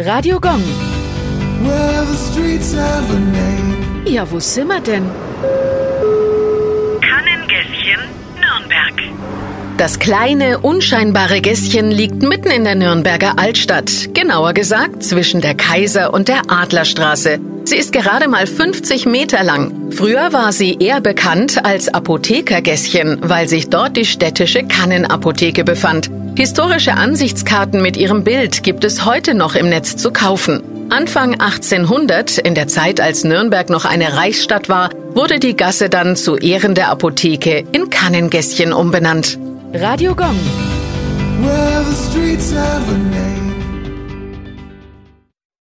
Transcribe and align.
Radio 0.00 0.38
Gong. 0.38 0.62
Well, 1.64 2.04
the 2.06 2.16
streets 2.16 2.72
have 2.72 3.10
a 3.10 3.18
name. 3.18 4.04
Ja, 4.06 4.30
wo 4.30 4.38
sind 4.38 4.68
wir 4.68 4.80
denn? 4.80 5.02
Kannengässchen, 7.00 7.98
Nürnberg. 8.40 8.94
Das 9.76 9.98
kleine, 9.98 10.60
unscheinbare 10.60 11.40
Gässchen 11.40 11.90
liegt 11.90 12.22
mitten 12.22 12.52
in 12.52 12.62
der 12.62 12.76
Nürnberger 12.76 13.40
Altstadt. 13.40 14.14
Genauer 14.14 14.52
gesagt 14.52 15.02
zwischen 15.02 15.40
der 15.40 15.54
Kaiser- 15.56 16.14
und 16.14 16.28
der 16.28 16.42
Adlerstraße. 16.48 17.40
Sie 17.64 17.76
ist 17.76 17.92
gerade 17.92 18.28
mal 18.28 18.46
50 18.46 19.04
Meter 19.06 19.42
lang. 19.42 19.90
Früher 19.90 20.32
war 20.32 20.52
sie 20.52 20.76
eher 20.78 21.00
bekannt 21.00 21.64
als 21.64 21.88
Apothekergässchen, 21.88 23.18
weil 23.22 23.48
sich 23.48 23.68
dort 23.68 23.96
die 23.96 24.06
städtische 24.06 24.62
Kannenapotheke 24.62 25.64
befand. 25.64 26.08
Historische 26.38 26.94
Ansichtskarten 26.94 27.82
mit 27.82 27.96
ihrem 27.96 28.22
Bild 28.22 28.62
gibt 28.62 28.84
es 28.84 29.04
heute 29.04 29.34
noch 29.34 29.56
im 29.56 29.68
Netz 29.68 29.96
zu 29.96 30.12
kaufen. 30.12 30.62
Anfang 30.88 31.32
1800, 31.32 32.38
in 32.38 32.54
der 32.54 32.68
Zeit 32.68 33.00
als 33.00 33.24
Nürnberg 33.24 33.68
noch 33.70 33.84
eine 33.84 34.16
Reichsstadt 34.16 34.68
war, 34.68 34.90
wurde 35.14 35.40
die 35.40 35.56
Gasse 35.56 35.88
dann 35.88 36.14
zu 36.14 36.36
Ehren 36.36 36.76
der 36.76 36.90
Apotheke 36.90 37.64
in 37.72 37.90
Kannengässchen 37.90 38.72
umbenannt. 38.72 39.36
Radio 39.74 40.14
Gong. 40.14 40.38